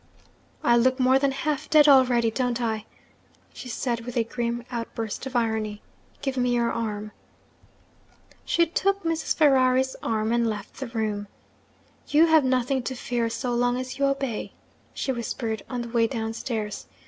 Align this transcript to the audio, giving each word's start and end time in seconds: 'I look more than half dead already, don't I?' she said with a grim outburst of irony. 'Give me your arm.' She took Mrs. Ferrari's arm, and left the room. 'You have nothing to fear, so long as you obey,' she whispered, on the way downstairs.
'I 0.63 0.77
look 0.77 0.99
more 0.99 1.19
than 1.19 1.31
half 1.31 1.69
dead 1.69 1.87
already, 1.87 2.31
don't 2.31 2.59
I?' 2.59 2.87
she 3.53 3.69
said 3.69 3.99
with 4.01 4.17
a 4.17 4.23
grim 4.23 4.65
outburst 4.71 5.27
of 5.27 5.35
irony. 5.35 5.83
'Give 6.23 6.37
me 6.37 6.55
your 6.55 6.71
arm.' 6.71 7.11
She 8.43 8.65
took 8.65 9.03
Mrs. 9.03 9.35
Ferrari's 9.35 9.95
arm, 10.01 10.31
and 10.31 10.47
left 10.47 10.79
the 10.79 10.87
room. 10.87 11.27
'You 12.07 12.25
have 12.25 12.43
nothing 12.43 12.81
to 12.81 12.95
fear, 12.95 13.29
so 13.29 13.53
long 13.53 13.77
as 13.77 13.99
you 13.99 14.05
obey,' 14.05 14.53
she 14.95 15.11
whispered, 15.11 15.61
on 15.69 15.83
the 15.83 15.89
way 15.89 16.07
downstairs. 16.07 16.87